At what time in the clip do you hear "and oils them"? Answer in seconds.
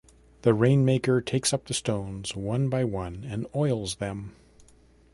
3.29-4.35